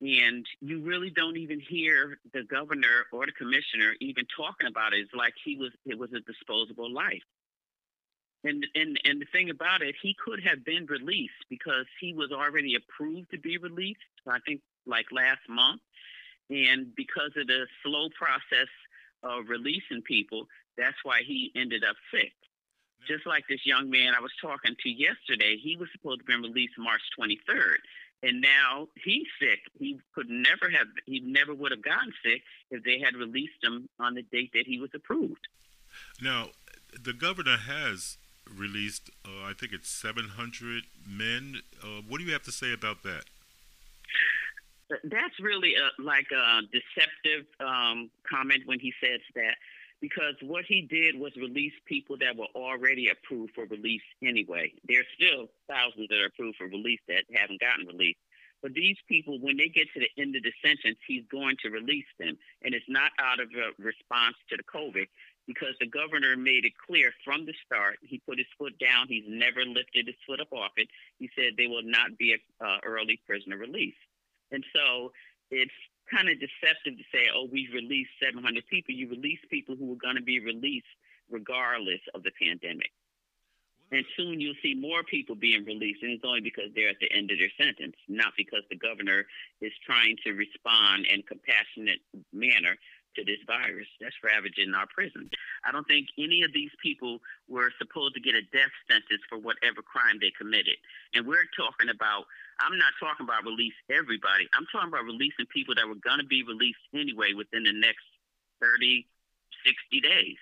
And 0.00 0.44
you 0.60 0.80
really 0.82 1.10
don't 1.10 1.36
even 1.36 1.60
hear 1.60 2.18
the 2.32 2.42
governor 2.42 3.06
or 3.12 3.24
the 3.24 3.32
commissioner 3.32 3.94
even 4.00 4.24
talking 4.36 4.66
about 4.66 4.92
it. 4.92 4.98
It's 4.98 5.14
like 5.14 5.34
he 5.44 5.56
was 5.56 5.70
it 5.86 5.98
was 5.98 6.10
a 6.12 6.20
disposable 6.20 6.92
life. 6.92 7.22
And 8.44 8.66
and 8.74 8.98
and 9.04 9.20
the 9.20 9.26
thing 9.32 9.50
about 9.50 9.82
it, 9.82 9.94
he 10.02 10.16
could 10.22 10.42
have 10.44 10.64
been 10.64 10.86
released 10.86 11.46
because 11.48 11.86
he 12.00 12.12
was 12.12 12.32
already 12.32 12.74
approved 12.74 13.30
to 13.30 13.38
be 13.38 13.58
released. 13.58 14.00
I 14.26 14.40
think 14.40 14.60
like 14.86 15.06
last 15.12 15.48
month, 15.48 15.80
and 16.52 16.94
because 16.94 17.32
of 17.36 17.46
the 17.46 17.66
slow 17.82 18.08
process 18.10 18.68
of 19.22 19.48
releasing 19.48 20.02
people, 20.02 20.46
that's 20.76 20.96
why 21.02 21.22
he 21.26 21.50
ended 21.56 21.82
up 21.84 21.96
sick. 22.12 22.32
Just 23.08 23.26
like 23.26 23.44
this 23.48 23.64
young 23.64 23.90
man 23.90 24.12
I 24.16 24.20
was 24.20 24.30
talking 24.40 24.76
to 24.78 24.88
yesterday, 24.88 25.56
he 25.56 25.76
was 25.76 25.88
supposed 25.92 26.20
to 26.20 26.24
be 26.24 26.36
released 26.36 26.74
March 26.78 27.00
23rd, 27.18 27.78
and 28.22 28.40
now 28.40 28.88
he's 29.02 29.26
sick. 29.40 29.60
He 29.78 29.98
could 30.14 30.28
never 30.28 30.70
have, 30.70 30.86
he 31.06 31.20
never 31.20 31.54
would 31.54 31.72
have 31.72 31.82
gotten 31.82 32.12
sick 32.24 32.42
if 32.70 32.84
they 32.84 33.00
had 33.00 33.16
released 33.16 33.62
him 33.62 33.88
on 33.98 34.14
the 34.14 34.22
date 34.22 34.50
that 34.54 34.66
he 34.66 34.78
was 34.78 34.90
approved. 34.94 35.48
Now, 36.20 36.50
the 37.02 37.12
governor 37.12 37.56
has 37.56 38.18
released, 38.48 39.10
uh, 39.24 39.44
I 39.44 39.54
think 39.58 39.72
it's 39.72 39.88
700 39.88 40.84
men. 41.08 41.62
Uh, 41.82 42.02
what 42.06 42.18
do 42.18 42.24
you 42.24 42.32
have 42.32 42.42
to 42.44 42.52
say 42.52 42.72
about 42.72 43.02
that? 43.02 43.24
That's 45.04 45.38
really 45.40 45.74
a, 45.74 46.02
like 46.02 46.26
a 46.32 46.62
deceptive 46.72 47.46
um, 47.60 48.10
comment 48.28 48.62
when 48.66 48.80
he 48.80 48.92
says 49.02 49.20
that, 49.34 49.56
because 50.00 50.34
what 50.42 50.64
he 50.66 50.82
did 50.82 51.18
was 51.18 51.32
release 51.36 51.72
people 51.86 52.16
that 52.18 52.36
were 52.36 52.50
already 52.54 53.08
approved 53.08 53.54
for 53.54 53.66
release 53.66 54.02
anyway. 54.22 54.72
There's 54.86 55.06
still 55.14 55.48
thousands 55.68 56.08
that 56.08 56.18
are 56.18 56.26
approved 56.26 56.56
for 56.58 56.66
release 56.66 57.00
that 57.08 57.24
haven't 57.32 57.60
gotten 57.60 57.86
released. 57.86 58.18
But 58.62 58.74
these 58.74 58.96
people, 59.08 59.40
when 59.40 59.56
they 59.56 59.68
get 59.68 59.88
to 59.92 60.00
the 60.00 60.22
end 60.22 60.36
of 60.36 60.44
the 60.44 60.52
sentence, 60.64 60.98
he's 61.06 61.24
going 61.30 61.56
to 61.62 61.70
release 61.70 62.06
them. 62.18 62.38
And 62.62 62.74
it's 62.74 62.86
not 62.88 63.10
out 63.18 63.40
of 63.40 63.48
a 63.50 63.82
response 63.82 64.36
to 64.50 64.56
the 64.56 64.62
COVID 64.62 65.06
because 65.46 65.74
the 65.80 65.86
governor 65.86 66.36
made 66.36 66.64
it 66.64 66.72
clear 66.78 67.12
from 67.24 67.44
the 67.44 67.54
start. 67.66 67.98
He 68.02 68.18
put 68.18 68.38
his 68.38 68.46
foot 68.56 68.78
down. 68.78 69.06
He's 69.08 69.26
never 69.26 69.64
lifted 69.64 70.06
his 70.06 70.14
foot 70.26 70.40
up 70.40 70.52
off 70.52 70.70
it. 70.76 70.88
He 71.18 71.28
said 71.34 71.54
they 71.58 71.66
will 71.66 71.82
not 71.82 72.16
be 72.16 72.34
a 72.34 72.64
uh, 72.64 72.78
early 72.84 73.20
prisoner 73.26 73.56
release. 73.56 73.98
And 74.52 74.64
so 74.74 75.12
it's 75.50 75.72
kind 76.12 76.28
of 76.28 76.36
deceptive 76.38 76.98
to 76.98 77.04
say, 77.12 77.26
oh, 77.34 77.48
we've 77.50 77.72
released 77.72 78.10
700 78.22 78.66
people. 78.68 78.94
You 78.94 79.08
release 79.08 79.40
people 79.50 79.74
who 79.76 79.92
are 79.92 80.00
going 80.00 80.16
to 80.16 80.22
be 80.22 80.40
released 80.40 80.86
regardless 81.30 82.00
of 82.14 82.22
the 82.22 82.30
pandemic. 82.40 82.92
And 83.90 84.04
soon 84.16 84.40
you'll 84.40 84.60
see 84.62 84.74
more 84.74 85.02
people 85.04 85.34
being 85.34 85.64
released, 85.66 86.02
and 86.02 86.12
it's 86.12 86.24
only 86.24 86.40
because 86.40 86.72
they're 86.74 86.88
at 86.88 87.00
the 87.00 87.12
end 87.12 87.30
of 87.30 87.36
their 87.38 87.52
sentence, 87.60 87.96
not 88.08 88.32
because 88.38 88.62
the 88.70 88.76
governor 88.76 89.26
is 89.60 89.72
trying 89.84 90.16
to 90.24 90.32
respond 90.32 91.06
in 91.06 91.22
compassionate 91.22 92.00
manner 92.32 92.76
to 93.16 93.24
this 93.24 93.40
virus 93.46 93.88
that's 94.00 94.16
ravaging 94.22 94.74
our 94.74 94.86
prisons. 94.92 95.30
I 95.64 95.72
don't 95.72 95.86
think 95.86 96.08
any 96.18 96.42
of 96.42 96.52
these 96.52 96.72
people 96.82 97.18
were 97.48 97.70
supposed 97.78 98.14
to 98.14 98.20
get 98.20 98.34
a 98.34 98.42
death 98.52 98.72
sentence 98.88 99.22
for 99.28 99.38
whatever 99.38 99.82
crime 99.82 100.18
they 100.20 100.32
committed. 100.36 100.76
And 101.14 101.26
we're 101.26 101.48
talking 101.56 101.88
about, 101.88 102.24
I'm 102.60 102.78
not 102.78 102.92
talking 103.00 103.24
about 103.24 103.44
release 103.44 103.76
everybody. 103.90 104.48
I'm 104.54 104.66
talking 104.72 104.88
about 104.88 105.04
releasing 105.04 105.46
people 105.52 105.74
that 105.76 105.88
were 105.88 106.00
going 106.00 106.20
to 106.20 106.28
be 106.28 106.42
released 106.42 106.82
anyway 106.94 107.32
within 107.36 107.64
the 107.64 107.72
next 107.74 108.04
30, 108.60 109.06
60 109.64 110.00
days. 110.00 110.38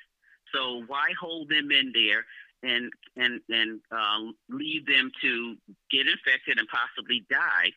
So 0.54 0.82
why 0.86 1.14
hold 1.18 1.48
them 1.48 1.70
in 1.70 1.92
there 1.94 2.24
and 2.62 2.92
and 3.16 3.40
and 3.48 3.80
uh, 3.90 4.32
leave 4.48 4.86
them 4.86 5.10
to 5.22 5.56
get 5.90 6.06
infected 6.06 6.58
and 6.58 6.68
possibly 6.68 7.24
die? 7.30 7.70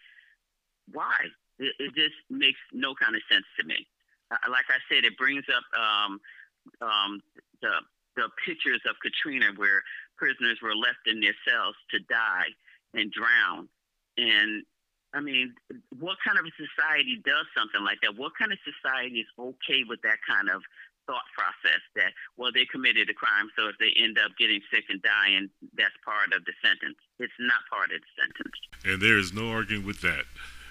Why? 0.92 1.16
It, 1.60 1.74
it 1.80 1.96
just 1.96 2.18
makes 2.30 2.60
no 2.74 2.96
kind 2.96 3.16
of 3.16 3.22
sense 3.30 3.46
to 3.60 3.66
me. 3.66 3.88
Like 4.50 4.66
I 4.70 4.80
said, 4.90 5.06
it 5.06 5.18
brings 5.18 5.46
up 5.50 5.64
um, 5.78 6.20
um, 6.82 7.22
the 7.62 7.74
the 8.16 8.30
pictures 8.46 8.82
of 8.88 8.96
Katrina 9.02 9.48
where 9.56 9.82
prisoners 10.18 10.60
were 10.62 10.76
left 10.76 11.08
in 11.08 11.20
their 11.20 11.36
cells 11.48 11.76
to 11.92 12.00
die 12.00 12.54
and 12.94 13.12
drown. 13.12 13.68
And 14.18 14.64
I 15.14 15.20
mean, 15.20 15.54
what 16.00 16.18
kind 16.26 16.38
of 16.38 16.46
a 16.46 16.54
society 16.54 17.22
does 17.26 17.46
something 17.58 17.84
like 17.84 18.02
that? 18.02 18.16
What 18.16 18.34
kind 18.38 18.52
of 18.52 18.60
society 18.62 19.22
is 19.22 19.28
okay 19.38 19.82
with 19.88 20.02
that 20.04 20.18
kind 20.30 20.50
of 20.50 20.62
thought 21.06 21.26
process 21.36 21.82
that, 21.96 22.14
well, 22.38 22.52
they 22.54 22.66
committed 22.66 23.10
a 23.10 23.14
crime, 23.14 23.50
so 23.58 23.68
if 23.68 23.76
they 23.78 23.92
end 23.98 24.18
up 24.18 24.32
getting 24.40 24.62
sick 24.72 24.86
and 24.90 25.02
dying, 25.02 25.50
that's 25.76 25.94
part 26.06 26.32
of 26.34 26.46
the 26.46 26.54
sentence. 26.64 26.98
It's 27.20 27.34
not 27.40 27.60
part 27.70 27.92
of 27.92 28.00
the 28.00 28.12
sentence. 28.22 28.56
And 28.86 29.02
there 29.02 29.18
is 29.18 29.34
no 29.34 29.52
arguing 29.52 29.86
with 29.86 30.02
that. 30.02 30.24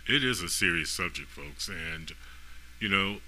It 0.09 0.25
is 0.25 0.43
a 0.43 0.49
serious 0.49 0.91
subject, 0.91 1.29
folks. 1.29 1.69
And, 1.69 2.13
you 2.81 2.89
know, 2.89 3.19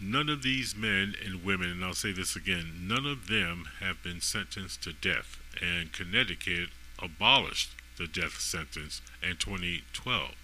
none 0.00 0.28
of 0.28 0.42
these 0.42 0.76
men 0.76 1.14
and 1.24 1.44
women, 1.44 1.70
and 1.70 1.84
I'll 1.84 1.94
say 1.94 2.12
this 2.12 2.36
again, 2.36 2.86
none 2.86 3.06
of 3.06 3.28
them 3.28 3.68
have 3.80 4.02
been 4.02 4.20
sentenced 4.20 4.82
to 4.84 4.92
death. 4.92 5.38
And 5.60 5.92
Connecticut 5.92 6.68
abolished 7.02 7.70
the 7.96 8.06
death 8.06 8.40
sentence 8.40 9.00
in 9.22 9.36
2012. 9.36 10.34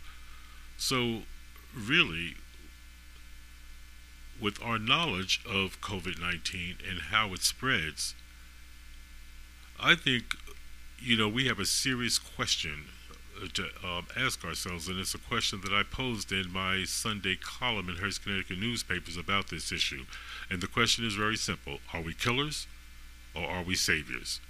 So, 0.77 1.23
really, 1.75 2.35
with 4.41 4.61
our 4.63 4.79
knowledge 4.79 5.41
of 5.47 5.81
COVID 5.81 6.21
19 6.21 6.77
and 6.89 7.01
how 7.11 7.33
it 7.33 7.43
spreads, 7.43 8.15
I 9.81 9.95
think, 9.95 10.37
you 10.99 11.17
know, 11.17 11.29
we 11.29 11.47
have 11.47 11.59
a 11.59 11.65
serious 11.65 12.19
question 12.19 12.87
to 13.55 13.65
um, 13.85 14.07
ask 14.17 14.45
ourselves, 14.45 14.89
and 14.89 14.99
it's 14.99 15.15
a 15.15 15.19
question 15.19 15.61
that 15.63 15.73
I 15.73 15.83
posed 15.83 16.33
in 16.33 16.53
my 16.53 16.85
Sunday 16.85 17.37
column 17.37 17.89
in 17.89 17.97
Hearst, 17.97 18.23
Connecticut 18.23 18.59
newspapers 18.59 19.17
about 19.17 19.49
this 19.49 19.73
issue. 19.73 20.05
And 20.51 20.61
the 20.61 20.67
question 20.67 21.07
is 21.07 21.15
very 21.15 21.37
simple 21.37 21.79
Are 21.93 22.01
we 22.01 22.15
killers 22.15 22.67
or 23.35 23.45
are 23.45 23.63
we 23.63 23.75
saviors? 23.75 24.41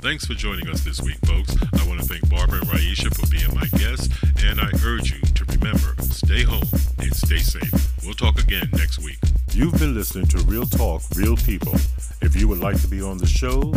Thanks 0.00 0.24
for 0.24 0.34
joining 0.34 0.68
us 0.68 0.82
this 0.82 1.00
week, 1.02 1.18
folks. 1.26 1.54
I 1.60 1.86
want 1.86 2.00
to 2.00 2.06
thank 2.06 2.28
Barbara 2.30 2.60
and 2.60 2.68
Raisha 2.68 3.14
for 3.14 3.26
being 3.30 3.54
my 3.54 3.66
guests, 3.78 4.08
and 4.42 4.60
I 4.60 4.70
urge 4.84 5.12
you 5.12 5.20
to 5.20 5.44
remember 5.44 5.94
stay 6.02 6.42
home 6.42 6.66
and 6.98 7.14
stay 7.14 7.38
safe. 7.38 7.72
We'll 8.04 8.14
talk 8.14 8.38
again 8.38 8.68
next 8.72 8.98
week. 9.00 9.18
You've 9.52 9.78
been 9.78 9.94
listening 9.94 10.26
to 10.28 10.38
Real 10.44 10.64
Talk, 10.64 11.02
Real 11.14 11.36
People. 11.36 11.74
If 12.22 12.34
you 12.36 12.48
would 12.48 12.60
like 12.60 12.80
to 12.80 12.88
be 12.88 13.02
on 13.02 13.18
the 13.18 13.26
show, 13.26 13.74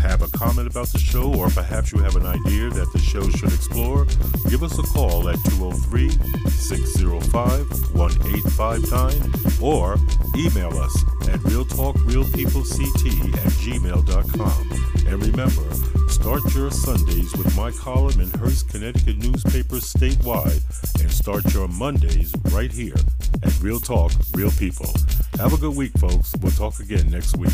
have 0.00 0.20
a 0.20 0.28
comment 0.28 0.68
about 0.68 0.88
the 0.88 0.98
show, 0.98 1.32
or 1.32 1.48
perhaps 1.48 1.92
you 1.92 2.00
have 2.00 2.16
an 2.16 2.26
idea 2.26 2.68
that 2.70 2.92
the 2.92 2.98
show 2.98 3.28
should 3.30 3.52
explore, 3.52 4.04
give 4.50 4.62
us 4.62 4.78
a 4.78 4.82
call 4.82 5.28
at 5.28 5.36
203 5.44 6.10
605 6.50 7.94
1859 7.94 9.62
or 9.62 9.96
email 10.36 10.76
us 10.78 11.02
at 11.28 11.40
realtalkrealpeoplect 11.40 13.34
at 13.34 13.52
gmail.com. 13.52 14.91
And 15.12 15.22
remember, 15.26 15.74
start 16.08 16.40
your 16.54 16.70
Sundays 16.70 17.36
with 17.36 17.54
my 17.54 17.70
column 17.70 18.18
in 18.18 18.30
Hearst, 18.30 18.70
Connecticut 18.70 19.18
newspapers 19.18 19.92
statewide, 19.92 20.62
and 21.02 21.12
start 21.12 21.52
your 21.52 21.68
Mondays 21.68 22.32
right 22.44 22.72
here 22.72 22.96
at 23.42 23.60
Real 23.60 23.78
Talk, 23.78 24.12
Real 24.32 24.50
People. 24.52 24.88
Have 25.36 25.52
a 25.52 25.58
good 25.58 25.76
week, 25.76 25.92
folks. 25.98 26.32
We'll 26.40 26.52
talk 26.52 26.80
again 26.80 27.10
next 27.10 27.36
week. 27.36 27.52